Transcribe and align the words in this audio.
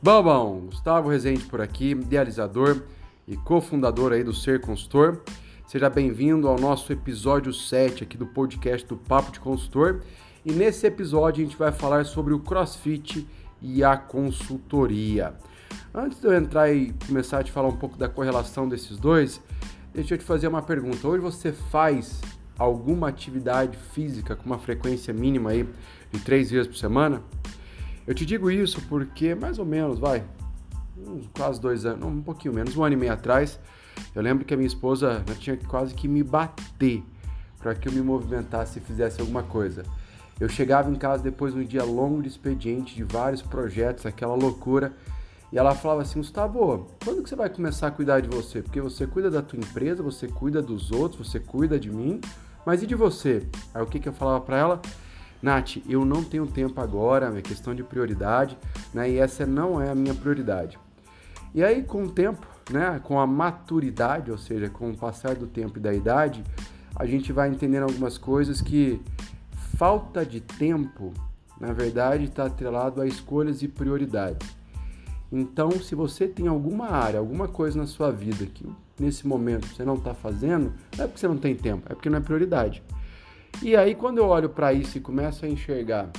Bom, 0.00 0.22
bom, 0.22 0.60
Gustavo 0.66 1.08
Rezende 1.08 1.44
por 1.46 1.60
aqui, 1.60 1.90
idealizador 1.90 2.82
e 3.26 3.36
cofundador 3.36 4.12
aí 4.12 4.22
do 4.22 4.32
Ser 4.32 4.60
Consultor. 4.60 5.22
Seja 5.66 5.90
bem-vindo 5.90 6.46
ao 6.46 6.56
nosso 6.56 6.92
episódio 6.92 7.52
7 7.52 8.04
aqui 8.04 8.16
do 8.16 8.24
podcast 8.24 8.86
do 8.86 8.96
Papo 8.96 9.32
de 9.32 9.40
Consultor. 9.40 10.02
E 10.46 10.52
nesse 10.52 10.86
episódio 10.86 11.42
a 11.42 11.48
gente 11.48 11.58
vai 11.58 11.72
falar 11.72 12.06
sobre 12.06 12.32
o 12.32 12.38
CrossFit 12.38 13.26
e 13.60 13.82
a 13.82 13.96
consultoria. 13.96 15.34
Antes 15.92 16.20
de 16.20 16.28
eu 16.28 16.34
entrar 16.34 16.72
e 16.72 16.94
começar 17.08 17.40
a 17.40 17.42
te 17.42 17.50
falar 17.50 17.66
um 17.66 17.76
pouco 17.76 17.98
da 17.98 18.08
correlação 18.08 18.68
desses 18.68 19.00
dois, 19.00 19.42
deixa 19.92 20.14
eu 20.14 20.18
te 20.18 20.24
fazer 20.24 20.46
uma 20.46 20.62
pergunta. 20.62 21.08
Hoje 21.08 21.20
você 21.20 21.50
faz 21.50 22.20
alguma 22.56 23.08
atividade 23.08 23.76
física 23.92 24.36
com 24.36 24.46
uma 24.46 24.58
frequência 24.60 25.12
mínima 25.12 25.50
aí 25.50 25.68
de 26.12 26.20
três 26.20 26.52
vezes 26.52 26.68
por 26.68 26.76
semana? 26.76 27.20
Eu 28.08 28.14
te 28.14 28.24
digo 28.24 28.50
isso 28.50 28.80
porque 28.88 29.34
mais 29.34 29.58
ou 29.58 29.66
menos, 29.66 29.98
vai, 29.98 30.24
quase 31.36 31.60
dois 31.60 31.84
anos, 31.84 32.06
um 32.06 32.22
pouquinho 32.22 32.54
menos, 32.54 32.74
um 32.74 32.82
ano 32.82 32.94
e 32.94 32.96
meio 32.96 33.12
atrás, 33.12 33.60
eu 34.14 34.22
lembro 34.22 34.46
que 34.46 34.54
a 34.54 34.56
minha 34.56 34.66
esposa 34.66 35.22
tinha 35.38 35.58
quase 35.58 35.92
que 35.92 36.08
me 36.08 36.22
bater 36.22 37.04
para 37.58 37.74
que 37.74 37.86
eu 37.86 37.92
me 37.92 38.00
movimentasse 38.00 38.78
e 38.78 38.82
fizesse 38.82 39.20
alguma 39.20 39.42
coisa. 39.42 39.82
Eu 40.40 40.48
chegava 40.48 40.90
em 40.90 40.94
casa 40.94 41.22
depois 41.22 41.52
de 41.52 41.60
um 41.60 41.64
dia 41.64 41.84
longo 41.84 42.22
de 42.22 42.28
expediente, 42.28 42.94
de 42.94 43.04
vários 43.04 43.42
projetos, 43.42 44.06
aquela 44.06 44.34
loucura, 44.34 44.94
e 45.52 45.58
ela 45.58 45.74
falava 45.74 46.00
assim, 46.00 46.18
Gustavo, 46.18 46.86
quando 47.04 47.22
que 47.22 47.28
você 47.28 47.36
vai 47.36 47.50
começar 47.50 47.88
a 47.88 47.90
cuidar 47.90 48.20
de 48.20 48.28
você? 48.34 48.62
Porque 48.62 48.80
você 48.80 49.06
cuida 49.06 49.30
da 49.30 49.42
tua 49.42 49.58
empresa, 49.58 50.02
você 50.02 50.26
cuida 50.26 50.62
dos 50.62 50.90
outros, 50.90 51.30
você 51.30 51.38
cuida 51.38 51.78
de 51.78 51.90
mim, 51.90 52.22
mas 52.64 52.82
e 52.82 52.86
de 52.86 52.94
você? 52.94 53.46
Aí 53.74 53.82
o 53.82 53.86
que, 53.86 54.00
que 54.00 54.08
eu 54.08 54.14
falava 54.14 54.40
para 54.40 54.56
ela? 54.56 54.80
Nath, 55.40 55.76
eu 55.88 56.04
não 56.04 56.24
tenho 56.24 56.46
tempo 56.46 56.80
agora, 56.80 57.32
é 57.36 57.42
questão 57.42 57.74
de 57.74 57.82
prioridade, 57.82 58.58
né? 58.92 59.10
E 59.10 59.18
essa 59.18 59.46
não 59.46 59.80
é 59.80 59.90
a 59.90 59.94
minha 59.94 60.14
prioridade. 60.14 60.78
E 61.54 61.62
aí, 61.62 61.82
com 61.82 62.04
o 62.04 62.08
tempo, 62.08 62.46
né, 62.70 63.00
com 63.02 63.18
a 63.18 63.26
maturidade, 63.26 64.30
ou 64.30 64.38
seja, 64.38 64.68
com 64.68 64.90
o 64.90 64.96
passar 64.96 65.34
do 65.34 65.46
tempo 65.46 65.78
e 65.78 65.80
da 65.80 65.92
idade, 65.94 66.44
a 66.94 67.06
gente 67.06 67.32
vai 67.32 67.48
entendendo 67.48 67.84
algumas 67.84 68.18
coisas 68.18 68.60
que 68.60 69.00
falta 69.76 70.26
de 70.26 70.40
tempo, 70.40 71.12
na 71.60 71.72
verdade, 71.72 72.24
está 72.24 72.46
atrelado 72.46 73.00
a 73.00 73.06
escolhas 73.06 73.62
e 73.62 73.68
prioridades. 73.68 74.56
Então, 75.30 75.70
se 75.72 75.94
você 75.94 76.26
tem 76.26 76.48
alguma 76.48 76.88
área, 76.88 77.18
alguma 77.18 77.46
coisa 77.46 77.78
na 77.78 77.86
sua 77.86 78.10
vida 78.10 78.46
que 78.46 78.66
nesse 78.98 79.26
momento 79.26 79.66
você 79.66 79.84
não 79.84 79.94
está 79.94 80.14
fazendo, 80.14 80.72
não 80.96 81.04
é 81.04 81.06
porque 81.06 81.20
você 81.20 81.28
não 81.28 81.36
tem 81.36 81.54
tempo, 81.54 81.86
é 81.90 81.94
porque 81.94 82.10
não 82.10 82.18
é 82.18 82.20
prioridade. 82.20 82.82
E 83.60 83.74
aí, 83.74 83.94
quando 83.94 84.18
eu 84.18 84.26
olho 84.26 84.48
para 84.48 84.72
isso 84.72 84.96
e 84.96 85.00
começo 85.00 85.44
a 85.44 85.48
enxergar 85.48 86.10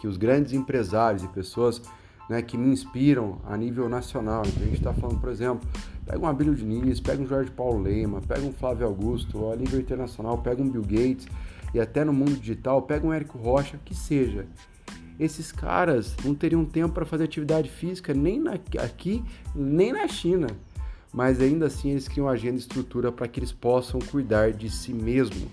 que 0.00 0.08
os 0.08 0.16
grandes 0.16 0.52
empresários 0.52 1.22
e 1.22 1.28
pessoas 1.28 1.80
né, 2.28 2.42
que 2.42 2.58
me 2.58 2.68
inspiram 2.68 3.40
a 3.44 3.56
nível 3.56 3.88
nacional, 3.88 4.42
então 4.44 4.62
a 4.62 4.66
gente 4.66 4.78
está 4.78 4.92
falando, 4.92 5.20
por 5.20 5.30
exemplo, 5.30 5.68
pega 6.04 6.18
um 6.18 6.26
Abílio 6.26 6.56
Diniz, 6.56 6.98
pega 6.98 7.22
um 7.22 7.26
Jorge 7.26 7.52
Paulo 7.52 7.82
Leima, 7.82 8.20
pega 8.20 8.42
um 8.42 8.52
Flávio 8.52 8.84
Augusto, 8.84 9.52
a 9.52 9.54
nível 9.54 9.78
internacional, 9.78 10.38
pega 10.38 10.60
um 10.60 10.68
Bill 10.68 10.82
Gates 10.82 11.28
e 11.72 11.78
até 11.78 12.04
no 12.04 12.12
mundo 12.12 12.34
digital, 12.34 12.82
pega 12.82 13.06
um 13.06 13.12
Érico 13.12 13.38
Rocha, 13.38 13.78
que 13.84 13.94
seja. 13.94 14.46
Esses 15.20 15.52
caras 15.52 16.16
não 16.24 16.34
teriam 16.34 16.64
tempo 16.64 16.94
para 16.94 17.06
fazer 17.06 17.24
atividade 17.24 17.70
física 17.70 18.12
nem 18.12 18.40
na, 18.40 18.54
aqui, 18.82 19.24
nem 19.54 19.92
na 19.92 20.08
China. 20.08 20.48
Mas 21.12 21.40
ainda 21.40 21.66
assim 21.66 21.90
eles 21.90 22.08
criam 22.08 22.28
agenda 22.28 22.56
e 22.56 22.58
estrutura 22.58 23.12
para 23.12 23.28
que 23.28 23.38
eles 23.38 23.52
possam 23.52 24.00
cuidar 24.00 24.52
de 24.52 24.68
si 24.68 24.92
mesmo. 24.92 25.48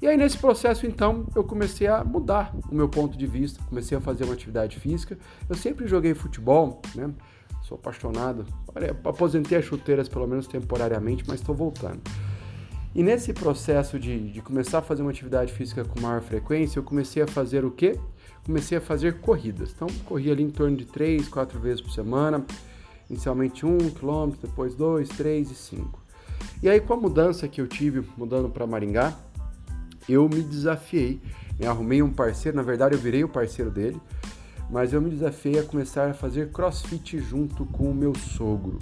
E 0.00 0.06
aí 0.06 0.16
nesse 0.16 0.36
processo 0.38 0.86
então 0.86 1.26
eu 1.34 1.42
comecei 1.42 1.86
a 1.86 2.04
mudar 2.04 2.54
o 2.70 2.74
meu 2.74 2.88
ponto 2.88 3.16
de 3.16 3.26
vista, 3.26 3.62
comecei 3.68 3.96
a 3.96 4.00
fazer 4.00 4.24
uma 4.24 4.34
atividade 4.34 4.78
física. 4.78 5.18
Eu 5.48 5.56
sempre 5.56 5.86
joguei 5.86 6.14
futebol, 6.14 6.82
né? 6.94 7.10
Sou 7.62 7.76
apaixonado. 7.76 8.46
Aposentei 9.04 9.58
as 9.58 9.64
chuteiras 9.64 10.08
pelo 10.08 10.26
menos 10.26 10.46
temporariamente, 10.46 11.24
mas 11.26 11.40
estou 11.40 11.54
voltando. 11.54 12.00
E 12.94 13.02
nesse 13.02 13.32
processo 13.34 13.98
de, 13.98 14.30
de 14.30 14.40
começar 14.40 14.78
a 14.78 14.82
fazer 14.82 15.02
uma 15.02 15.10
atividade 15.10 15.52
física 15.52 15.84
com 15.84 16.00
maior 16.00 16.22
frequência, 16.22 16.78
eu 16.78 16.82
comecei 16.82 17.22
a 17.22 17.26
fazer 17.26 17.62
o 17.62 17.70
quê? 17.70 17.98
Comecei 18.44 18.78
a 18.78 18.80
fazer 18.80 19.20
corridas. 19.20 19.72
Então, 19.74 19.86
corria 20.06 20.32
ali 20.32 20.42
em 20.42 20.48
torno 20.48 20.76
de 20.76 20.86
3, 20.86 21.28
4 21.28 21.60
vezes 21.60 21.82
por 21.82 21.90
semana. 21.90 22.42
Inicialmente 23.10 23.66
1 23.66 23.90
km, 23.90 24.32
depois 24.40 24.74
2, 24.74 25.10
3 25.10 25.50
e 25.50 25.54
5. 25.54 26.00
E 26.62 26.70
aí, 26.70 26.80
com 26.80 26.94
a 26.94 26.96
mudança 26.96 27.46
que 27.46 27.60
eu 27.60 27.66
tive 27.66 28.02
mudando 28.16 28.48
para 28.48 28.66
Maringá, 28.66 29.12
eu 30.08 30.28
me 30.28 30.42
desafiei, 30.42 31.20
arrumei 31.66 32.02
um 32.02 32.12
parceiro, 32.12 32.56
na 32.56 32.62
verdade 32.62 32.94
eu 32.94 33.00
virei 33.00 33.24
o 33.24 33.28
parceiro 33.28 33.70
dele, 33.70 34.00
mas 34.70 34.92
eu 34.92 35.00
me 35.00 35.10
desafiei 35.10 35.58
a 35.58 35.62
começar 35.62 36.10
a 36.10 36.14
fazer 36.14 36.50
crossfit 36.50 37.18
junto 37.18 37.64
com 37.66 37.90
o 37.90 37.94
meu 37.94 38.14
sogro. 38.14 38.78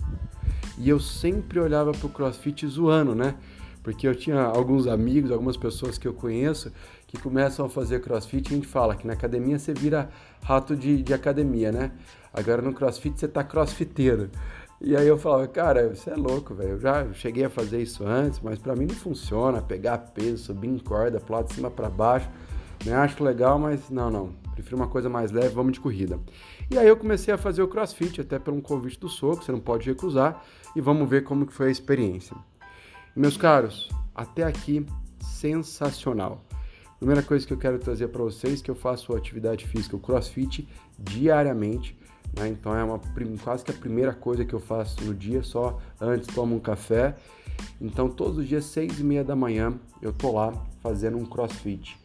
E 0.79 0.89
eu 0.89 0.99
sempre 0.99 1.61
olhava 1.61 1.93
para 1.93 2.07
o 2.07 2.11
crossfit 2.11 2.67
zoando, 2.67 3.15
né? 3.15 3.37
Porque 3.83 4.09
eu 4.09 4.15
tinha 4.15 4.41
alguns 4.41 4.87
amigos, 4.87 5.31
algumas 5.31 5.57
pessoas 5.57 5.99
que 5.99 6.09
eu 6.09 6.15
conheço 6.15 6.73
que 7.07 7.19
começam 7.19 7.67
a 7.67 7.69
fazer 7.69 8.01
crossfit 8.01 8.49
a 8.49 8.57
gente 8.57 8.67
fala 8.67 8.97
que 8.97 9.07
na 9.07 9.13
academia 9.13 9.59
você 9.59 9.73
vira 9.73 10.11
rato 10.43 10.75
de, 10.75 11.03
de 11.03 11.15
academia, 11.15 11.71
né? 11.71 11.93
Agora 12.33 12.61
no 12.61 12.73
crossfit 12.73 13.19
você 13.19 13.29
tá 13.29 13.45
crossfiteiro. 13.45 14.31
E 14.87 14.95
aí 14.95 15.09
eu 15.09 15.17
falava, 15.17 15.49
cara, 15.49 15.95
você 15.95 16.11
é 16.11 16.15
louco, 16.15 16.55
velho. 16.55 16.73
Eu 16.73 16.79
já 16.79 17.11
cheguei 17.15 17.47
a 17.47 17.49
fazer 17.49 17.81
isso 17.81 18.07
antes, 18.07 18.39
mas 18.41 18.59
para 18.59 18.77
mim 18.77 18.85
não 18.85 18.95
funciona. 18.95 19.63
Pegar 19.63 19.97
peso, 19.97 20.45
subir 20.45 20.69
em 20.69 20.77
corda, 20.77 21.19
pular 21.19 21.41
de 21.41 21.55
cima 21.55 21.71
para 21.71 21.89
baixo. 21.89 22.29
Né? 22.85 22.93
Acho 22.93 23.25
legal, 23.25 23.59
mas 23.59 23.89
não, 23.89 24.11
não. 24.11 24.35
Prefiro 24.53 24.77
uma 24.77 24.87
coisa 24.87 25.09
mais 25.09 25.33
leve, 25.33 25.55
vamos 25.55 25.73
de 25.73 25.81
corrida. 25.81 26.21
E 26.71 26.77
aí 26.77 26.87
eu 26.87 26.99
comecei 26.99 27.33
a 27.33 27.39
fazer 27.39 27.63
o 27.63 27.69
crossfit, 27.69 28.21
até 28.21 28.39
por 28.39 28.53
um 28.53 28.61
convite 28.61 29.01
do 29.01 29.09
Soco, 29.09 29.43
você 29.43 29.51
não 29.51 29.59
pode 29.59 29.89
recusar. 29.89 30.45
E 30.77 30.83
vamos 30.83 31.09
ver 31.09 31.25
como 31.25 31.47
que 31.47 31.55
foi 31.55 31.69
a 31.69 31.73
experiência. 31.73 32.37
Meus 33.17 33.39
caros, 33.39 33.89
até 34.15 34.43
aqui, 34.43 34.85
sensacional. 35.19 36.45
Primeira 36.99 37.23
coisa 37.23 37.47
que 37.47 37.55
eu 37.55 37.59
quero 37.59 37.79
trazer 37.79 38.09
para 38.09 38.23
vocês 38.23 38.61
que 38.61 38.71
eu 38.71 38.75
faço 38.75 39.17
atividade 39.17 39.67
física, 39.67 39.97
o 39.97 39.99
crossfit, 39.99 40.69
diariamente 40.99 41.99
né? 42.37 42.49
Então 42.49 42.77
é 42.77 42.83
uma, 42.83 43.01
quase 43.43 43.65
que 43.65 43.71
a 43.71 43.75
primeira 43.75 44.13
coisa 44.13 44.45
que 44.45 44.55
eu 44.55 44.61
faço 44.61 45.03
no 45.05 45.15
dia, 45.15 45.43
só 45.43 45.81
antes 46.01 46.33
tomo 46.35 46.57
um 46.57 46.61
café. 46.61 47.17
Então 47.81 48.09
todos 48.09 48.39
os 48.39 48.49
dias, 48.49 48.65
seis 48.65 48.99
e 49.01 49.05
meia 49.05 49.25
da 49.25 49.37
manhã, 49.37 49.75
eu 50.03 50.13
tô 50.13 50.33
lá 50.33 50.53
fazendo 50.83 51.17
um 51.17 51.25
crossfit. 51.25 51.99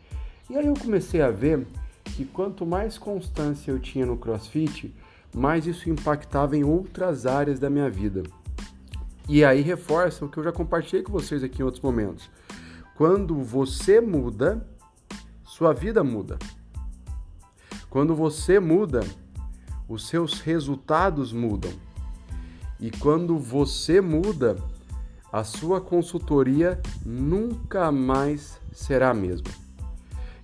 E 0.49 0.57
aí 0.57 0.65
eu 0.65 0.73
comecei 0.73 1.21
a 1.21 1.29
ver 1.29 1.65
que 2.03 2.25
quanto 2.25 2.65
mais 2.65 2.97
constância 2.97 3.71
eu 3.71 3.79
tinha 3.79 4.05
no 4.05 4.17
crossfit, 4.17 4.93
mais 5.33 5.67
isso 5.67 5.89
impactava 5.89 6.57
em 6.57 6.63
outras 6.63 7.25
áreas 7.25 7.59
da 7.59 7.69
minha 7.69 7.89
vida. 7.89 8.23
E 9.27 9.45
aí 9.45 9.61
reforça 9.61 10.25
o 10.25 10.29
que 10.29 10.37
eu 10.37 10.43
já 10.43 10.51
compartilhei 10.51 11.03
com 11.03 11.11
vocês 11.11 11.43
aqui 11.43 11.61
em 11.61 11.65
outros 11.65 11.83
momentos. 11.83 12.29
Quando 12.95 13.35
você 13.35 14.01
muda, 14.01 14.67
sua 15.43 15.71
vida 15.71 16.03
muda. 16.03 16.39
Quando 17.89 18.15
você 18.15 18.59
muda, 18.59 19.01
os 19.89 20.07
seus 20.07 20.39
resultados 20.39 21.33
mudam. 21.33 21.71
E 22.79 22.91
quando 22.91 23.37
você 23.37 23.99
muda, 23.99 24.55
a 25.33 25.43
sua 25.43 25.81
consultoria 25.81 26.79
nunca 27.03 27.91
mais 27.91 28.59
será 28.71 29.09
a 29.09 29.13
mesma. 29.13 29.49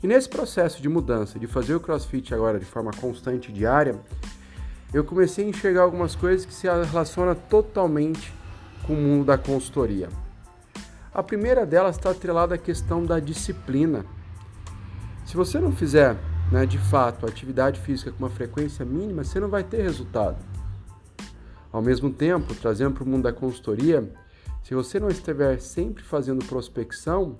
E 0.04 0.08
nesse 0.08 0.28
processo 0.28 0.82
de 0.82 0.90
mudança, 0.90 1.40
de 1.40 1.48
fazer 1.48 1.76
o 1.76 1.80
CrossFit 1.80 2.34
agora 2.34 2.60
de 2.60 2.66
forma 2.66 2.92
constante 2.92 3.52
diária, 3.52 3.96
eu 4.94 5.04
comecei 5.04 5.46
a 5.46 5.50
enxergar 5.50 5.84
algumas 5.84 6.16
coisas 6.16 6.46
que 6.46 6.54
se 6.54 6.68
relacionam 6.68 7.36
totalmente 7.36 8.34
com 8.86 8.94
o 8.94 8.98
mundo 8.98 9.26
da 9.26 9.38
consultoria. 9.38 10.10
A 11.14 11.24
primeira 11.24 11.66
delas 11.66 11.96
está 11.96 12.12
atrelada 12.12 12.56
à 12.56 12.58
questão 12.58 13.06
da 13.06 13.20
disciplina. 13.20 14.06
Se 15.26 15.36
você 15.36 15.60
não 15.60 15.72
fizer 15.72 16.18
né, 16.52 16.66
de 16.66 16.78
fato, 16.78 17.26
atividade 17.26 17.80
física 17.80 18.12
com 18.12 18.20
uma 18.20 18.30
frequência 18.30 18.86
mínima, 18.86 19.24
você 19.24 19.40
não 19.40 19.50
vai 19.50 19.64
ter 19.64 19.82
resultado. 19.82 20.38
Ao 21.72 21.82
mesmo 21.82 22.12
tempo, 22.12 22.54
trazendo 22.56 22.94
para 22.94 23.04
o 23.04 23.08
mundo 23.08 23.24
da 23.24 23.34
consultoria, 23.34 24.10
se 24.64 24.74
você 24.74 25.00
não 25.00 25.10
estiver 25.10 25.60
sempre 25.60 26.04
fazendo 26.04 26.46
prospecção, 26.46 27.38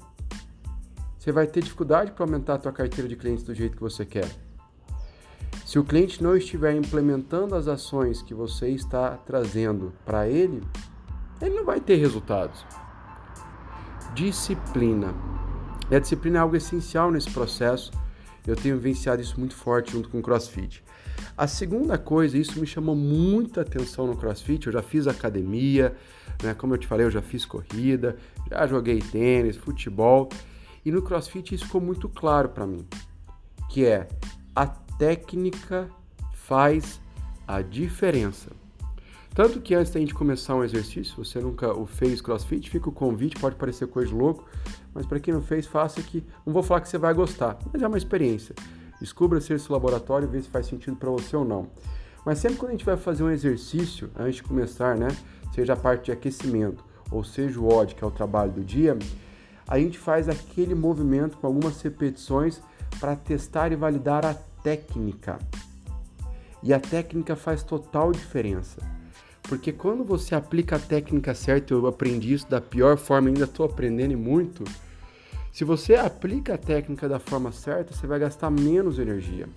você 1.18 1.32
vai 1.32 1.48
ter 1.48 1.64
dificuldade 1.64 2.12
para 2.12 2.26
aumentar 2.26 2.56
a 2.56 2.58
tua 2.58 2.72
carteira 2.72 3.08
de 3.08 3.16
clientes 3.16 3.44
do 3.44 3.54
jeito 3.54 3.76
que 3.76 3.82
você 3.82 4.06
quer. 4.06 4.30
Se 5.66 5.80
o 5.80 5.84
cliente 5.84 6.22
não 6.22 6.36
estiver 6.36 6.76
implementando 6.76 7.56
as 7.56 7.68
ações 7.68 8.22
que 8.22 8.34
você 8.34 8.70
está 8.70 9.18
trazendo 9.18 9.94
para 10.06 10.28
ele, 10.28 10.62
ele 11.42 11.56
não 11.56 11.66
vai 11.66 11.80
ter 11.80 11.96
resultados. 11.96 12.66
Disciplina. 14.14 15.14
E 15.90 15.96
a 15.96 16.00
disciplina 16.00 16.38
é 16.38 16.42
algo 16.42 16.56
essencial 16.56 17.10
nesse 17.10 17.32
processo 17.32 17.92
eu 18.48 18.56
tenho 18.56 18.78
vivenciado 18.78 19.22
isso 19.22 19.40
muito 19.40 19.56
forte 19.56 19.92
junto 19.92 20.10
com 20.10 20.20
o 20.20 20.22
CrossFit. 20.22 20.84
A 21.38 21.48
segunda 21.48 21.98
coisa, 21.98 22.38
isso 22.38 22.60
me 22.60 22.68
chamou 22.68 22.96
muita 22.96 23.62
atenção 23.62 24.08
no 24.08 24.16
CrossFit. 24.16 24.68
Eu 24.68 24.74
já 24.74 24.82
fiz 24.82 25.08
academia, 25.08 25.96
né? 26.42 26.54
Como 26.54 26.74
eu 26.74 26.78
te 26.78 26.88
falei, 26.88 27.06
eu 27.06 27.12
já 27.12 27.22
fiz 27.22 27.46
corrida, 27.46 28.16
já 28.50 28.66
joguei 28.68 29.00
tênis, 29.00 29.58
futebol. 29.58 30.30
E 30.86 30.92
no 30.92 31.02
CrossFit 31.02 31.56
isso 31.56 31.66
ficou 31.66 31.82
muito 31.82 32.08
claro 32.08 32.50
para 32.50 32.66
mim, 32.66 32.86
que 33.70 33.86
é 33.86 34.08
a 34.56 34.66
técnica 34.68 35.90
faz 36.34 37.02
a 37.48 37.62
diferença. 37.62 38.52
Tanto 39.36 39.60
que 39.60 39.76
antes 39.76 39.92
da 39.92 40.00
gente 40.00 40.14
começar 40.14 40.56
um 40.56 40.64
exercício, 40.64 41.14
você 41.18 41.42
nunca 41.42 41.78
o 41.78 41.86
fez 41.86 42.22
crossfit, 42.22 42.70
fica 42.70 42.88
o 42.88 42.92
convite, 42.92 43.38
pode 43.38 43.58
parecer 43.58 43.86
coisa 43.86 44.08
de 44.08 44.16
louco, 44.16 44.46
mas 44.94 45.06
para 45.06 45.20
quem 45.20 45.34
não 45.34 45.42
fez, 45.42 45.68
faça 45.68 46.02
que. 46.02 46.24
Não 46.46 46.54
vou 46.54 46.64
falar 46.64 46.80
que 46.80 46.88
você 46.88 46.98
vai 46.98 47.14
gostar, 47.14 47.60
mas 47.74 47.82
é 47.82 47.88
uma 47.88 47.98
experiência. 47.98 48.56
Descubra 48.98 49.42
se 49.42 49.54
esse 49.54 49.70
laboratório 49.70 50.26
veja 50.26 50.46
se 50.46 50.50
faz 50.50 50.68
sentido 50.68 50.96
para 50.96 51.10
você 51.10 51.36
ou 51.36 51.44
não. 51.44 51.68
Mas 52.26 52.40
sempre 52.40 52.58
quando 52.58 52.70
a 52.70 52.72
gente 52.72 52.86
vai 52.86 52.96
fazer 52.96 53.24
um 53.24 53.30
exercício, 53.30 54.10
antes 54.16 54.38
de 54.38 54.44
começar, 54.44 54.96
né? 54.96 55.10
Seja 55.54 55.74
a 55.74 55.76
parte 55.76 56.06
de 56.06 56.12
aquecimento 56.14 56.82
ou 57.12 57.22
seja 57.22 57.60
o 57.60 57.68
odd, 57.68 57.94
que 57.94 58.04
é 58.06 58.08
o 58.08 58.12
trabalho 58.12 58.54
do 58.54 58.64
dia, 58.64 58.98
a 59.68 59.78
gente 59.78 60.00
faz 60.00 60.30
aquele 60.30 60.74
movimento 60.74 61.38
com 61.38 61.46
algumas 61.46 61.82
repetições 61.82 62.62
para 63.02 63.18
testar 63.18 63.70
e 63.74 63.76
validar 63.76 64.26
a 64.26 64.34
técnica. 64.34 65.38
E 66.64 66.74
a 66.74 66.80
técnica 66.80 67.36
faz 67.36 67.64
total 67.64 68.14
diferença. 68.14 68.96
Porque 69.48 69.72
quando 69.72 70.04
você 70.04 70.34
aplica 70.34 70.76
a 70.76 70.80
técnica 70.80 71.36
certa, 71.36 71.74
eu 71.74 71.86
aprendi 71.86 72.34
isso 72.34 72.50
da 72.50 72.60
pior 72.60 72.98
forma, 72.98 73.28
ainda 73.28 73.44
estou 73.44 73.66
aprendendo 73.66 74.18
muito. 74.18 74.64
Se 75.52 75.64
você 75.64 75.96
aplica 75.96 76.56
a 76.56 76.58
técnica 76.58 77.08
da 77.08 77.20
forma 77.20 77.52
certa, 77.52 77.94
você 77.94 78.08
vai 78.08 78.20
gastar 78.20 78.50
menos 78.50 78.98
energia, 78.98 79.48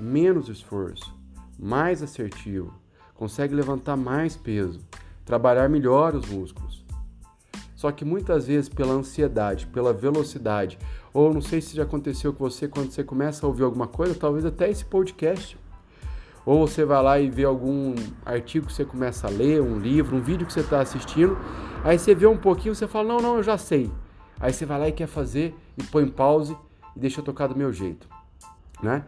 menos 0.00 0.48
esforço, 0.48 1.14
mais 1.58 2.02
assertivo, 2.02 2.72
consegue 3.14 3.54
levantar 3.54 3.96
mais 3.96 4.34
peso, 4.34 4.80
trabalhar 5.24 5.68
melhor 5.68 6.14
os 6.14 6.28
músculos. 6.28 6.84
Só 7.76 7.92
que 7.92 8.04
muitas 8.04 8.46
vezes 8.46 8.68
pela 8.68 8.94
ansiedade, 8.94 9.66
pela 9.66 9.92
velocidade, 9.92 10.78
ou 11.12 11.32
não 11.32 11.42
sei 11.42 11.60
se 11.60 11.76
já 11.76 11.84
aconteceu 11.84 12.32
com 12.32 12.48
você 12.48 12.66
quando 12.66 12.90
você 12.90 13.04
começa 13.04 13.44
a 13.44 13.48
ouvir 13.48 13.62
alguma 13.62 13.86
coisa, 13.86 14.14
talvez 14.14 14.44
até 14.44 14.68
esse 14.70 14.84
podcast 14.84 15.56
ou 16.48 16.66
você 16.66 16.82
vai 16.82 17.02
lá 17.02 17.20
e 17.20 17.28
vê 17.28 17.44
algum 17.44 17.94
artigo 18.24 18.68
que 18.68 18.72
você 18.72 18.82
começa 18.82 19.26
a 19.26 19.30
ler, 19.30 19.60
um 19.60 19.78
livro, 19.78 20.16
um 20.16 20.20
vídeo 20.22 20.46
que 20.46 20.52
você 20.54 20.60
está 20.60 20.80
assistindo, 20.80 21.36
aí 21.84 21.98
você 21.98 22.14
vê 22.14 22.26
um 22.26 22.38
pouquinho, 22.38 22.74
você 22.74 22.88
fala, 22.88 23.06
não, 23.06 23.18
não, 23.18 23.36
eu 23.36 23.42
já 23.42 23.58
sei. 23.58 23.92
Aí 24.40 24.50
você 24.50 24.64
vai 24.64 24.78
lá 24.78 24.88
e 24.88 24.92
quer 24.92 25.08
fazer 25.08 25.54
e 25.76 25.82
põe 25.82 26.08
pause 26.08 26.56
e 26.96 26.98
deixa 26.98 27.20
eu 27.20 27.24
tocar 27.24 27.48
do 27.48 27.54
meu 27.54 27.70
jeito, 27.70 28.08
né? 28.82 29.04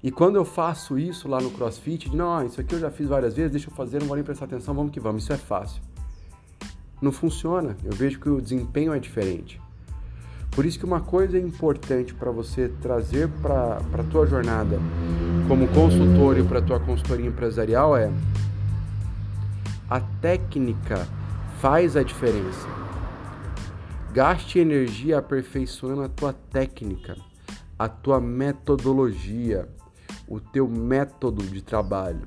E 0.00 0.12
quando 0.12 0.36
eu 0.36 0.44
faço 0.44 0.96
isso 0.96 1.26
lá 1.26 1.40
no 1.40 1.50
CrossFit, 1.50 2.08
de, 2.08 2.16
não, 2.16 2.46
isso 2.46 2.60
aqui 2.60 2.76
eu 2.76 2.78
já 2.78 2.88
fiz 2.88 3.08
várias 3.08 3.34
vezes, 3.34 3.50
deixa 3.50 3.68
eu 3.68 3.74
fazer, 3.74 3.98
não 3.98 4.06
vou 4.06 4.14
nem 4.14 4.24
prestar 4.24 4.44
atenção, 4.44 4.72
vamos 4.72 4.92
que 4.92 5.00
vamos, 5.00 5.24
isso 5.24 5.32
é 5.32 5.36
fácil. 5.36 5.82
Não 7.02 7.10
funciona, 7.10 7.76
eu 7.82 7.90
vejo 7.90 8.20
que 8.20 8.28
o 8.28 8.40
desempenho 8.40 8.94
é 8.94 9.00
diferente. 9.00 9.60
Por 10.56 10.64
isso 10.64 10.78
que 10.78 10.86
uma 10.86 11.02
coisa 11.02 11.38
importante 11.38 12.14
para 12.14 12.30
você 12.30 12.70
trazer 12.80 13.28
para 13.42 13.76
a 13.76 14.02
tua 14.10 14.26
jornada 14.26 14.78
como 15.46 15.68
consultor 15.68 16.38
e 16.38 16.42
para 16.42 16.60
a 16.60 16.62
tua 16.62 16.80
consultoria 16.80 17.26
empresarial 17.26 17.94
é 17.94 18.10
a 19.90 20.00
técnica 20.00 21.06
faz 21.60 21.94
a 21.94 22.02
diferença. 22.02 22.66
Gaste 24.14 24.58
energia 24.58 25.18
aperfeiçoando 25.18 26.00
a 26.00 26.08
tua 26.08 26.32
técnica, 26.32 27.18
a 27.78 27.86
tua 27.86 28.18
metodologia, 28.18 29.68
o 30.26 30.40
teu 30.40 30.66
método 30.66 31.42
de 31.42 31.60
trabalho. 31.60 32.26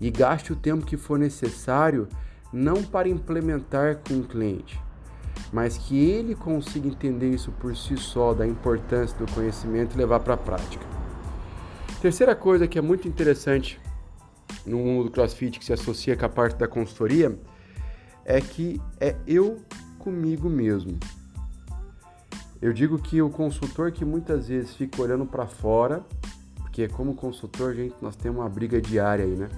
E 0.00 0.08
gaste 0.08 0.52
o 0.52 0.56
tempo 0.56 0.86
que 0.86 0.96
for 0.96 1.18
necessário 1.18 2.06
não 2.52 2.80
para 2.84 3.08
implementar 3.08 3.96
com 4.06 4.20
o 4.20 4.24
cliente, 4.24 4.80
mas 5.52 5.76
que 5.76 5.98
ele 5.98 6.34
consiga 6.34 6.88
entender 6.88 7.30
isso 7.30 7.50
por 7.52 7.76
si 7.76 7.96
só, 7.96 8.32
da 8.32 8.46
importância 8.46 9.16
do 9.18 9.30
conhecimento 9.32 9.94
e 9.94 9.98
levar 9.98 10.20
para 10.20 10.34
a 10.34 10.36
prática. 10.36 10.84
Terceira 12.00 12.34
coisa 12.34 12.66
que 12.66 12.78
é 12.78 12.82
muito 12.82 13.08
interessante 13.08 13.80
no 14.64 14.78
mundo 14.78 15.04
do 15.04 15.10
CrossFit 15.10 15.58
que 15.58 15.64
se 15.64 15.72
associa 15.72 16.16
com 16.16 16.24
a 16.24 16.28
parte 16.28 16.56
da 16.56 16.68
consultoria 16.68 17.38
é 18.24 18.40
que 18.40 18.80
é 19.00 19.16
eu 19.26 19.60
comigo 19.98 20.48
mesmo. 20.48 20.98
Eu 22.62 22.72
digo 22.72 22.98
que 22.98 23.20
o 23.22 23.30
consultor 23.30 23.90
que 23.90 24.04
muitas 24.04 24.48
vezes 24.48 24.74
fica 24.74 25.00
olhando 25.02 25.24
para 25.24 25.46
fora, 25.46 26.04
porque 26.56 26.88
como 26.88 27.14
consultor, 27.14 27.74
gente, 27.74 27.94
nós 28.00 28.14
temos 28.14 28.38
uma 28.40 28.48
briga 28.48 28.80
diária 28.80 29.24
aí, 29.24 29.34
né, 29.34 29.48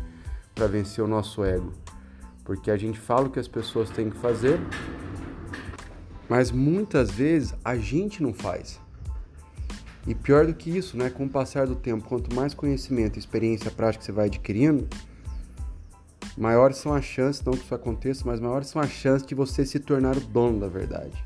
para 0.54 0.66
vencer 0.66 1.04
o 1.04 1.08
nosso 1.08 1.44
ego. 1.44 1.72
Porque 2.44 2.70
a 2.70 2.76
gente 2.76 2.98
fala 2.98 3.26
o 3.26 3.30
que 3.30 3.38
as 3.38 3.48
pessoas 3.48 3.90
têm 3.90 4.08
que 4.08 4.16
fazer, 4.16 4.58
mas 6.28 6.50
muitas 6.50 7.10
vezes 7.10 7.54
a 7.64 7.76
gente 7.76 8.22
não 8.22 8.32
faz. 8.32 8.80
E 10.06 10.14
pior 10.14 10.46
do 10.46 10.54
que 10.54 10.76
isso, 10.76 10.96
né? 10.96 11.10
Com 11.10 11.26
o 11.26 11.28
passar 11.28 11.66
do 11.66 11.76
tempo, 11.76 12.04
quanto 12.08 12.34
mais 12.34 12.54
conhecimento, 12.54 13.19
experiência, 13.19 13.70
prática 13.70 14.04
você 14.04 14.10
vai 14.10 14.26
adquirindo, 14.26 14.88
maiores 16.36 16.78
são 16.78 16.92
as 16.92 17.04
chances, 17.04 17.42
não 17.42 17.52
que 17.52 17.64
isso 17.64 17.74
aconteça, 17.74 18.24
mas 18.26 18.40
maiores 18.40 18.69
são 18.69 18.82
as 18.82 18.90
chances 18.90 19.26
de 19.26 19.34
você 19.34 19.64
se 19.64 19.78
tornar 19.78 20.16
o 20.16 20.20
dono 20.20 20.58
da 20.58 20.69
verdade. 20.69 21.24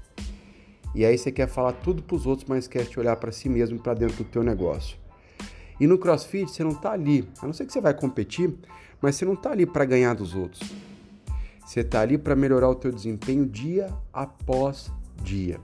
E 0.95 1.05
aí 1.05 1.17
você 1.17 1.33
quer 1.33 1.49
falar 1.49 1.73
tudo 1.73 2.03
para 2.03 2.17
os 2.17 2.27
outros, 2.27 2.49
mas 2.49 2.67
quer 2.67 2.85
te 2.87 2.99
olhar 2.99 3.17
para 3.17 3.33
si 3.33 3.49
mesmo, 3.49 3.79
para 3.79 3.95
dentro 3.95 4.17
do 4.17 4.25
teu 4.25 4.43
negócio. 4.43 4.99
E 5.79 5.87
no 5.87 5.99
CrossFit 5.99 6.51
você 6.51 6.65
não 6.65 6.71
está 6.71 6.93
ali, 6.93 7.29
a 7.41 7.47
não 7.47 7.53
ser 7.53 7.67
que 7.67 7.73
você 7.73 7.81
vai 7.81 7.95
competir, 7.95 8.55
mas 9.01 9.17
você 9.17 9.25
não 9.25 9.35
está 9.35 9.51
ali 9.53 9.67
para 9.67 9.85
ganhar 9.85 10.15
dos 10.15 10.35
outros. 10.35 10.63
Você 11.67 11.81
está 11.81 12.01
ali 12.01 12.17
para 12.17 12.37
melhorar 12.37 12.69
o 12.69 12.77
teu 12.77 12.93
desempenho 12.93 13.45
dia 13.45 13.93
após 14.13 14.89
dia. 15.21 15.61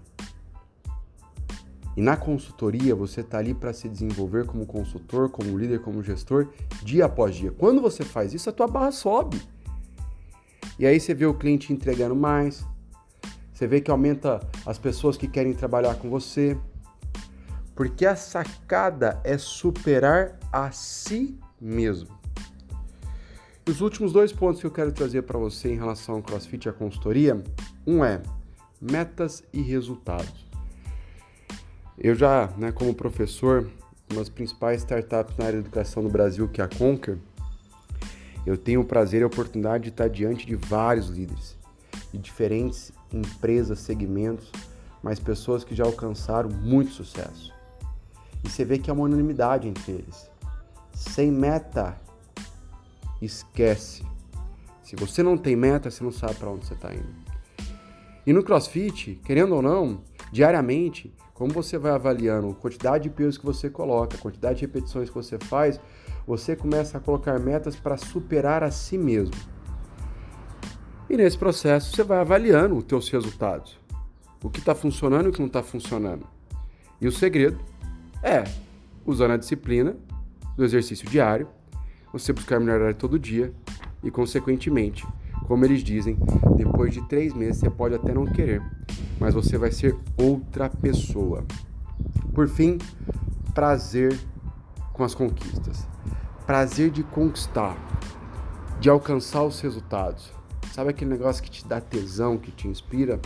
E 1.96 2.02
na 2.02 2.16
consultoria 2.16 2.92
você 2.92 3.20
está 3.20 3.38
ali 3.38 3.54
para 3.54 3.72
se 3.72 3.88
desenvolver 3.88 4.44
como 4.44 4.66
consultor, 4.66 5.30
como 5.30 5.56
líder, 5.56 5.80
como 5.80 6.02
gestor, 6.02 6.48
dia 6.82 7.04
após 7.04 7.36
dia. 7.36 7.52
Quando 7.52 7.80
você 7.80 8.02
faz 8.02 8.34
isso, 8.34 8.50
a 8.50 8.52
tua 8.52 8.66
barra 8.66 8.90
sobe. 8.90 9.40
E 10.76 10.84
aí 10.84 10.98
você 10.98 11.14
vê 11.14 11.24
o 11.24 11.34
cliente 11.34 11.72
entregando 11.72 12.16
mais, 12.16 12.66
você 13.52 13.68
vê 13.68 13.80
que 13.80 13.90
aumenta 13.90 14.40
as 14.66 14.78
pessoas 14.78 15.16
que 15.16 15.28
querem 15.28 15.52
trabalhar 15.52 15.94
com 15.94 16.10
você. 16.10 16.58
Porque 17.76 18.04
a 18.04 18.16
sacada 18.16 19.20
é 19.22 19.38
superar 19.38 20.36
a 20.52 20.72
si 20.72 21.38
mesmo. 21.60 22.21
Os 23.72 23.80
últimos 23.80 24.12
dois 24.12 24.30
pontos 24.34 24.60
que 24.60 24.66
eu 24.66 24.70
quero 24.70 24.92
trazer 24.92 25.22
para 25.22 25.38
você 25.38 25.72
em 25.72 25.76
relação 25.76 26.16
ao 26.16 26.22
CrossFit 26.22 26.66
e 26.66 26.68
à 26.68 26.74
consultoria, 26.74 27.42
um 27.86 28.04
é 28.04 28.20
metas 28.78 29.42
e 29.50 29.62
resultados. 29.62 30.46
Eu 31.96 32.14
já, 32.14 32.52
né, 32.58 32.70
como 32.70 32.94
professor, 32.94 33.66
uma 34.10 34.18
das 34.18 34.28
principais 34.28 34.82
startups 34.82 35.38
na 35.38 35.46
área 35.46 35.58
de 35.58 35.66
educação 35.66 36.02
no 36.02 36.10
Brasil, 36.10 36.50
que 36.50 36.60
é 36.60 36.64
a 36.64 36.68
Conquer, 36.68 37.16
eu 38.44 38.58
tenho 38.58 38.82
o 38.82 38.84
prazer 38.84 39.22
e 39.22 39.24
a 39.24 39.26
oportunidade 39.26 39.84
de 39.84 39.88
estar 39.88 40.08
diante 40.08 40.44
de 40.44 40.54
vários 40.54 41.08
líderes, 41.08 41.56
de 42.12 42.18
diferentes 42.18 42.92
empresas, 43.10 43.78
segmentos, 43.78 44.52
mas 45.02 45.18
pessoas 45.18 45.64
que 45.64 45.74
já 45.74 45.84
alcançaram 45.84 46.50
muito 46.50 46.92
sucesso. 46.92 47.50
E 48.44 48.50
você 48.50 48.66
vê 48.66 48.76
que 48.76 48.90
há 48.90 48.92
uma 48.92 49.04
unanimidade 49.04 49.66
entre 49.66 49.92
eles. 49.92 50.30
Sem 50.92 51.32
meta 51.32 51.96
esquece. 53.24 54.04
Se 54.82 54.96
você 54.96 55.22
não 55.22 55.36
tem 55.36 55.56
meta, 55.56 55.90
você 55.90 56.02
não 56.02 56.12
sabe 56.12 56.34
para 56.34 56.50
onde 56.50 56.66
você 56.66 56.74
está 56.74 56.92
indo. 56.92 57.22
E 58.26 58.32
no 58.32 58.42
CrossFit, 58.42 59.20
querendo 59.24 59.54
ou 59.54 59.62
não, 59.62 60.02
diariamente, 60.30 61.12
como 61.34 61.52
você 61.52 61.76
vai 61.76 61.92
avaliando 61.92 62.50
a 62.50 62.54
quantidade 62.54 63.04
de 63.04 63.10
pesos 63.10 63.36
que 63.36 63.44
você 63.44 63.68
coloca, 63.68 64.16
a 64.16 64.20
quantidade 64.20 64.60
de 64.60 64.66
repetições 64.66 65.08
que 65.08 65.14
você 65.14 65.38
faz, 65.38 65.80
você 66.26 66.54
começa 66.54 66.98
a 66.98 67.00
colocar 67.00 67.38
metas 67.40 67.74
para 67.74 67.96
superar 67.96 68.62
a 68.62 68.70
si 68.70 68.96
mesmo. 68.96 69.34
E 71.10 71.16
nesse 71.16 71.36
processo 71.36 71.94
você 71.94 72.02
vai 72.02 72.18
avaliando 72.18 72.76
os 72.76 72.84
teus 72.84 73.08
resultados. 73.08 73.78
O 74.42 74.48
que 74.48 74.60
está 74.60 74.74
funcionando 74.74 75.26
e 75.26 75.28
o 75.30 75.32
que 75.32 75.40
não 75.40 75.46
está 75.46 75.62
funcionando. 75.62 76.26
E 77.00 77.08
o 77.08 77.12
segredo 77.12 77.58
é, 78.22 78.44
usando 79.04 79.32
a 79.32 79.36
disciplina 79.36 79.96
do 80.56 80.64
exercício 80.64 81.08
diário, 81.08 81.48
você 82.12 82.32
buscar 82.32 82.60
melhorar 82.60 82.94
todo 82.94 83.18
dia 83.18 83.52
e, 84.02 84.10
consequentemente, 84.10 85.06
como 85.46 85.64
eles 85.64 85.82
dizem, 85.82 86.16
depois 86.56 86.92
de 86.92 87.06
três 87.08 87.34
meses 87.34 87.58
você 87.58 87.70
pode 87.70 87.94
até 87.94 88.12
não 88.12 88.26
querer, 88.26 88.62
mas 89.18 89.34
você 89.34 89.56
vai 89.56 89.72
ser 89.72 89.96
outra 90.16 90.68
pessoa. 90.68 91.44
Por 92.32 92.48
fim, 92.48 92.78
prazer 93.54 94.18
com 94.92 95.04
as 95.04 95.14
conquistas. 95.14 95.86
Prazer 96.46 96.90
de 96.90 97.02
conquistar, 97.02 97.76
de 98.80 98.88
alcançar 98.88 99.42
os 99.44 99.60
resultados. 99.60 100.32
Sabe 100.72 100.90
aquele 100.90 101.10
negócio 101.10 101.42
que 101.42 101.50
te 101.50 101.66
dá 101.66 101.80
tesão, 101.80 102.38
que 102.38 102.50
te 102.50 102.66
inspira? 102.66 103.20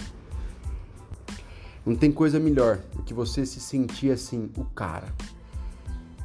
Não 1.84 1.94
tem 1.94 2.10
coisa 2.10 2.40
melhor 2.40 2.78
do 2.94 3.02
que 3.02 3.14
você 3.14 3.46
se 3.46 3.60
sentir 3.60 4.10
assim, 4.10 4.50
o 4.56 4.64
cara. 4.64 5.14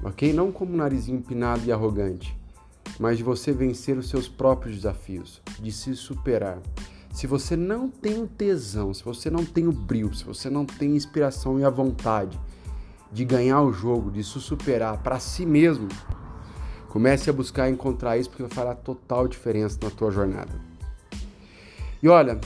Ok? 0.03 0.33
Não 0.33 0.51
como 0.51 0.73
um 0.73 0.77
narizinho 0.77 1.19
empinado 1.19 1.63
e 1.63 1.71
arrogante, 1.71 2.35
mas 2.99 3.17
de 3.17 3.23
você 3.23 3.51
vencer 3.51 3.97
os 3.97 4.09
seus 4.09 4.27
próprios 4.27 4.75
desafios, 4.75 5.41
de 5.59 5.71
se 5.71 5.95
superar. 5.95 6.59
Se 7.13 7.27
você 7.27 7.55
não 7.55 7.89
tem 7.89 8.21
o 8.21 8.27
tesão, 8.27 8.93
se 8.93 9.03
você 9.03 9.29
não 9.29 9.43
tem 9.43 9.67
o 9.67 9.71
brilho, 9.71 10.13
se 10.13 10.23
você 10.23 10.49
não 10.49 10.65
tem 10.65 10.95
inspiração 10.95 11.59
e 11.59 11.63
a 11.63 11.69
vontade 11.69 12.39
de 13.11 13.25
ganhar 13.25 13.61
o 13.61 13.73
jogo, 13.73 14.09
de 14.09 14.23
se 14.23 14.39
superar 14.39 14.97
para 15.03 15.19
si 15.19 15.45
mesmo, 15.45 15.89
Comece 16.91 17.29
a 17.29 17.33
buscar 17.33 17.69
encontrar 17.69 18.17
isso 18.17 18.29
porque 18.29 18.43
vai 18.43 18.51
fará 18.51 18.75
total 18.75 19.25
diferença 19.25 19.79
na 19.81 19.89
tua 19.89 20.11
jornada. 20.11 20.51
E 22.03 22.09
olha, 22.09 22.37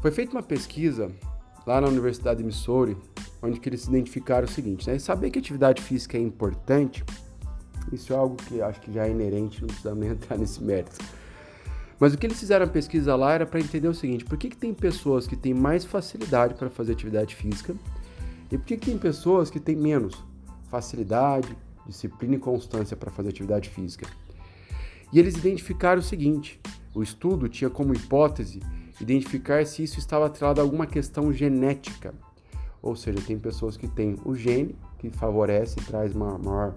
foi 0.00 0.12
feita 0.12 0.30
uma 0.30 0.44
pesquisa 0.44 1.10
lá 1.66 1.80
na 1.80 1.88
Universidade 1.88 2.38
de 2.38 2.44
Missouri, 2.44 2.96
onde 3.42 3.60
eles 3.66 3.88
identificaram 3.88 4.46
o 4.46 4.48
seguinte, 4.48 4.88
né? 4.88 4.96
Saber 5.00 5.32
que 5.32 5.40
atividade 5.40 5.82
física 5.82 6.16
é 6.16 6.20
importante, 6.20 7.04
isso 7.92 8.12
é 8.12 8.16
algo 8.16 8.36
que 8.36 8.60
acho 8.60 8.80
que 8.80 8.92
já 8.92 9.06
é 9.06 9.10
inerente, 9.10 9.60
não 9.60 9.68
precisamos 9.68 10.00
nem 10.00 10.10
entrar 10.12 10.38
nesse 10.38 10.62
mérito. 10.62 10.98
Mas 11.98 12.12
o 12.12 12.18
que 12.18 12.26
eles 12.26 12.38
fizeram 12.38 12.66
a 12.66 12.68
pesquisa 12.68 13.14
lá 13.14 13.32
era 13.32 13.46
para 13.46 13.60
entender 13.60 13.88
o 13.88 13.94
seguinte: 13.94 14.24
por 14.24 14.36
que, 14.36 14.50
que 14.50 14.56
tem 14.56 14.74
pessoas 14.74 15.26
que 15.26 15.36
têm 15.36 15.54
mais 15.54 15.84
facilidade 15.84 16.54
para 16.54 16.68
fazer 16.68 16.92
atividade 16.92 17.34
física 17.34 17.74
e 18.50 18.58
por 18.58 18.66
que, 18.66 18.76
que 18.76 18.86
tem 18.86 18.98
pessoas 18.98 19.50
que 19.50 19.58
têm 19.58 19.76
menos 19.76 20.22
facilidade, 20.70 21.56
disciplina 21.86 22.36
e 22.36 22.38
constância 22.38 22.96
para 22.96 23.10
fazer 23.10 23.30
atividade 23.30 23.68
física? 23.68 24.06
E 25.12 25.18
eles 25.18 25.36
identificaram 25.36 26.00
o 26.00 26.04
seguinte: 26.04 26.60
o 26.94 27.02
estudo 27.02 27.48
tinha 27.48 27.70
como 27.70 27.94
hipótese 27.94 28.60
identificar 29.00 29.64
se 29.66 29.82
isso 29.82 29.98
estava 29.98 30.26
atrelado 30.26 30.60
a 30.60 30.64
alguma 30.64 30.86
questão 30.86 31.32
genética. 31.32 32.14
Ou 32.80 32.94
seja, 32.94 33.20
tem 33.20 33.38
pessoas 33.38 33.76
que 33.76 33.88
têm 33.88 34.16
o 34.24 34.34
gene 34.34 34.76
que 34.98 35.10
favorece 35.10 35.80
e 35.80 35.84
traz 35.84 36.14
uma 36.14 36.38
maior 36.38 36.74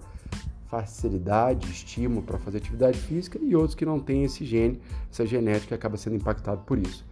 facilidade, 0.68 1.70
estímulo 1.70 2.22
para 2.22 2.38
fazer 2.38 2.58
atividade 2.58 2.98
física 2.98 3.38
e 3.42 3.56
outros 3.56 3.74
que 3.74 3.86
não 3.86 3.98
têm 3.98 4.24
esse 4.24 4.44
gene, 4.44 4.80
essa 5.10 5.26
genética 5.26 5.74
acaba 5.74 5.96
sendo 5.96 6.16
impactado 6.16 6.62
por 6.62 6.78
isso. 6.78 7.04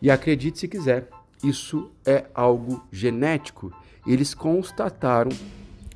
E 0.00 0.10
acredite 0.10 0.58
se 0.58 0.68
quiser, 0.68 1.08
isso 1.42 1.90
é 2.04 2.26
algo 2.34 2.82
genético. 2.90 3.72
Eles 4.06 4.34
constataram, 4.34 5.30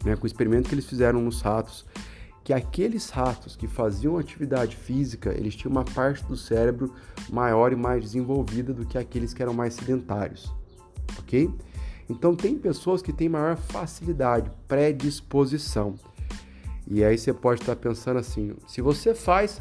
né, 0.05 0.17
com 0.17 0.25
o 0.25 0.27
experimento 0.27 0.69
que 0.69 0.75
eles 0.75 0.87
fizeram 0.87 1.21
nos 1.21 1.41
ratos, 1.41 1.85
que 2.43 2.53
aqueles 2.53 3.11
ratos 3.11 3.57
que 3.57 3.67
faziam 3.67 4.17
atividade 4.17 4.77
física, 4.77 5.33
eles 5.37 5.57
tinham 5.57 5.73
uma 5.73 5.85
parte 5.85 6.25
do 6.25 6.37
cérebro 6.37 6.95
maior 7.29 7.73
e 7.73 7.77
mais 7.77 8.03
desenvolvida 8.05 8.73
do 8.73 8.87
que 8.87 8.97
aqueles 8.97 9.35
que 9.35 9.43
eram 9.43 9.53
mais 9.53 9.75
sedentários, 9.75 10.53
ok? 11.19 11.51
Então 12.09 12.37
tem 12.37 12.57
pessoas 12.57 13.03
que 13.03 13.13
têm 13.13 13.29
maior 13.29 13.57
facilidade, 13.57 14.49
predisposição. 14.69 15.97
E 16.89 17.05
aí 17.05 17.19
você 17.19 17.33
pode 17.33 17.61
estar 17.61 17.77
pensando 17.77 18.19
assim: 18.19 18.55
se 18.67 18.81
você 18.81 19.15
faz, 19.15 19.61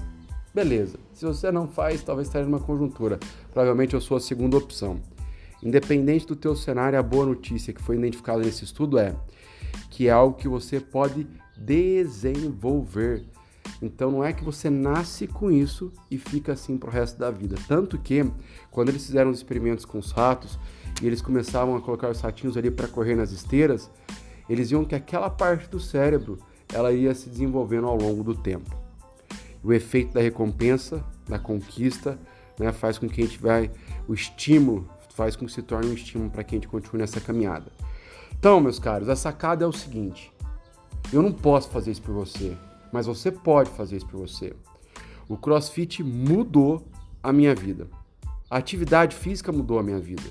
beleza. 0.53 0.97
Se 1.13 1.25
você 1.25 1.51
não 1.51 1.67
faz, 1.67 2.03
talvez 2.03 2.27
esteja 2.27 2.45
numa 2.45 2.59
conjuntura. 2.59 3.19
Provavelmente 3.51 3.93
eu 3.93 4.01
sou 4.01 4.17
a 4.17 4.19
segunda 4.19 4.57
opção. 4.57 5.01
Independente 5.63 6.27
do 6.27 6.35
teu 6.35 6.55
cenário, 6.55 6.99
a 6.99 7.03
boa 7.03 7.25
notícia 7.25 7.73
que 7.73 7.81
foi 7.81 7.97
identificada 7.97 8.43
nesse 8.43 8.63
estudo 8.63 8.99
é 8.99 9.15
que 9.89 10.07
é 10.07 10.11
algo 10.11 10.37
que 10.37 10.47
você 10.47 10.79
pode 10.79 11.27
desenvolver. 11.57 13.23
Então 13.81 14.11
não 14.11 14.23
é 14.23 14.31
que 14.31 14.43
você 14.43 14.69
nasce 14.69 15.27
com 15.27 15.51
isso 15.51 15.91
e 16.09 16.17
fica 16.17 16.53
assim 16.53 16.77
pro 16.77 16.91
resto 16.91 17.17
da 17.17 17.31
vida. 17.31 17.55
Tanto 17.67 17.97
que 17.97 18.23
quando 18.69 18.89
eles 18.89 19.05
fizeram 19.05 19.31
os 19.31 19.37
experimentos 19.37 19.85
com 19.85 19.97
os 19.97 20.11
ratos 20.11 20.59
e 21.01 21.07
eles 21.07 21.21
começavam 21.21 21.75
a 21.75 21.81
colocar 21.81 22.09
os 22.09 22.21
ratinhos 22.21 22.55
ali 22.55 22.69
para 22.69 22.87
correr 22.87 23.15
nas 23.15 23.31
esteiras, 23.31 23.89
eles 24.49 24.69
viam 24.69 24.85
que 24.85 24.95
aquela 24.95 25.29
parte 25.29 25.67
do 25.69 25.79
cérebro 25.79 26.37
ela 26.73 26.91
ia 26.91 27.13
se 27.13 27.29
desenvolvendo 27.29 27.87
ao 27.87 27.97
longo 27.97 28.23
do 28.23 28.35
tempo. 28.35 28.75
O 29.63 29.73
efeito 29.73 30.13
da 30.13 30.21
recompensa, 30.21 31.03
da 31.27 31.39
conquista, 31.39 32.19
né, 32.59 32.71
faz 32.71 32.97
com 32.97 33.07
que 33.07 33.21
a 33.21 33.25
gente 33.25 33.39
vai, 33.39 33.71
o 34.07 34.13
estímulo 34.13 34.87
faz 35.09 35.35
com 35.35 35.45
que 35.45 35.51
se 35.51 35.61
torne 35.61 35.89
um 35.89 35.93
estímulo 35.93 36.29
para 36.29 36.43
que 36.43 36.55
a 36.55 36.57
gente 36.57 36.67
continue 36.67 37.01
nessa 37.01 37.21
caminhada. 37.21 37.71
Então, 38.37 38.59
meus 38.59 38.79
caros, 38.79 39.09
a 39.09 39.15
sacada 39.15 39.63
é 39.63 39.67
o 39.67 39.71
seguinte: 39.71 40.31
eu 41.11 41.21
não 41.21 41.31
posso 41.31 41.69
fazer 41.69 41.91
isso 41.91 42.01
por 42.01 42.13
você, 42.13 42.55
mas 42.91 43.05
você 43.05 43.31
pode 43.31 43.69
fazer 43.71 43.97
isso 43.97 44.07
por 44.07 44.19
você. 44.19 44.53
O 45.27 45.37
CrossFit 45.37 46.03
mudou 46.03 46.85
a 47.23 47.33
minha 47.33 47.55
vida. 47.55 47.87
A 48.49 48.57
atividade 48.57 49.15
física 49.15 49.51
mudou 49.51 49.79
a 49.79 49.83
minha 49.83 49.99
vida. 49.99 50.23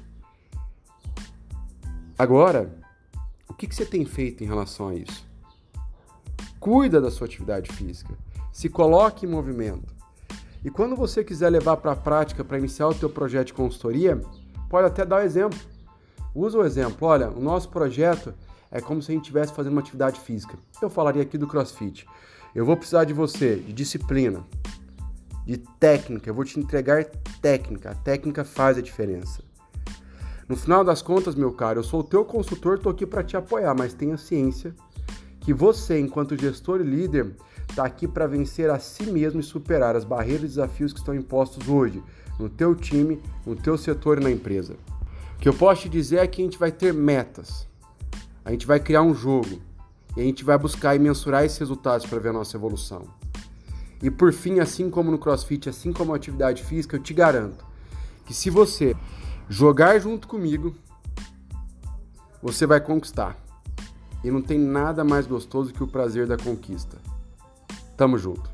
Agora, 2.17 2.79
o 3.49 3.55
que, 3.55 3.67
que 3.67 3.75
você 3.75 3.85
tem 3.85 4.05
feito 4.05 4.45
em 4.45 4.47
relação 4.47 4.89
a 4.89 4.95
isso? 4.95 5.27
Cuida 6.65 6.99
da 6.99 7.11
sua 7.11 7.27
atividade 7.27 7.71
física. 7.71 8.15
Se 8.51 8.71
coloque 8.71 9.27
em 9.27 9.29
movimento. 9.29 9.95
E 10.65 10.71
quando 10.71 10.97
você 10.97 11.23
quiser 11.23 11.51
levar 11.51 11.77
para 11.77 11.93
a 11.93 11.97
prática 11.97 12.43
para 12.43 12.57
iniciar 12.57 12.89
o 12.89 12.95
teu 12.95 13.11
projeto 13.11 13.49
de 13.49 13.53
consultoria, 13.53 14.19
pode 14.71 14.87
até 14.87 15.05
dar 15.05 15.17
um 15.21 15.25
exemplo. 15.27 15.59
Usa 16.35 16.57
o 16.57 16.65
exemplo. 16.65 17.07
Olha, 17.07 17.29
o 17.29 17.39
nosso 17.39 17.69
projeto 17.69 18.33
é 18.71 18.81
como 18.81 19.03
se 19.03 19.13
a 19.13 19.15
gente 19.15 19.25
estivesse 19.25 19.53
fazendo 19.53 19.73
uma 19.73 19.83
atividade 19.83 20.19
física. 20.21 20.57
Eu 20.81 20.89
falaria 20.89 21.21
aqui 21.21 21.37
do 21.37 21.47
CrossFit. 21.47 22.07
Eu 22.55 22.65
vou 22.65 22.79
precisar 22.79 23.05
de 23.05 23.13
você, 23.13 23.57
de 23.57 23.75
disciplina, 23.75 24.43
de 25.45 25.59
técnica. 25.59 26.31
Eu 26.31 26.35
vou 26.35 26.47
te 26.47 26.59
entregar 26.59 27.05
técnica. 27.43 27.91
A 27.91 27.95
técnica 27.95 28.43
faz 28.43 28.79
a 28.79 28.81
diferença. 28.81 29.45
No 30.49 30.57
final 30.57 30.83
das 30.83 31.03
contas, 31.03 31.35
meu 31.35 31.53
caro, 31.53 31.81
eu 31.81 31.85
sou 31.85 32.01
o 32.01 32.05
teu 32.05 32.25
consultor, 32.25 32.77
estou 32.77 32.91
aqui 32.91 33.05
para 33.05 33.23
te 33.23 33.37
apoiar, 33.37 33.75
mas 33.77 33.93
tenha 33.93 34.17
ciência 34.17 34.75
que 35.45 35.53
você, 35.53 36.01
enquanto 36.01 36.41
gestor 36.41 36.81
e 36.81 36.85
líder, 36.85 37.37
está 37.69 37.85
aqui 37.85 38.09
para 38.09 38.27
vencer 38.27 38.71
a 38.71 38.79
si 38.79 39.05
mesmo 39.05 39.41
e 39.41 39.43
superar 39.43 39.95
as 39.95 40.03
barreiras 40.03 40.45
e 40.45 40.49
desafios 40.49 40.93
que 40.93 40.99
estão 40.99 41.15
impostos 41.15 41.69
hoje 41.69 42.03
no 42.39 42.49
teu 42.49 42.75
time, 42.75 43.21
no 43.45 43.55
teu 43.55 43.77
setor 43.77 44.19
e 44.19 44.25
na 44.25 44.31
empresa. 44.31 44.75
O 45.37 45.39
que 45.39 45.49
eu 45.49 45.53
posso 45.53 45.83
te 45.83 45.89
dizer 45.91 46.17
é 46.17 46.27
que 46.27 46.41
a 46.41 46.45
gente 46.45 46.59
vai 46.59 46.73
ter 46.73 46.95
metas, 46.95 47.69
a 48.43 48.51
gente 48.51 48.67
vai 48.67 48.81
criar 48.81 49.03
um 49.03 49.15
jogo 49.15 49.61
e 50.17 50.21
a 50.21 50.25
gente 50.25 50.43
vai 50.43 50.57
buscar 50.57 50.97
e 50.97 50.99
mensurar 50.99 51.45
esses 51.45 51.59
resultados 51.59 52.07
para 52.07 52.19
ver 52.19 52.31
a 52.31 52.33
nossa 52.33 52.57
evolução. 52.57 53.03
E 54.03 54.11
por 54.11 54.33
fim, 54.33 54.61
assim 54.61 54.89
como 54.89 55.11
no 55.11 55.19
CrossFit, 55.19 55.69
assim 55.69 55.93
como 55.93 56.13
na 56.13 56.17
atividade 56.17 56.63
física, 56.65 56.97
eu 56.97 57.03
te 57.03 57.13
garanto 57.13 57.65
que 58.25 58.33
se 58.33 58.49
você 58.49 58.97
jogar 59.49 59.99
junto 59.99 60.27
comigo, 60.27 60.75
você 62.43 62.67
vai 62.67 62.81
conquistar. 62.81 63.44
E 64.25 64.31
não 64.31 64.41
tem 64.41 64.59
nada 64.59 65.05
mais 65.05 65.27
gostoso 65.27 65.73
que 65.73 65.85
o 65.85 65.87
prazer 65.87 66.27
da 66.27 66.39
conquista. 66.39 66.97
Tamo 67.95 68.17
junto. 68.17 68.54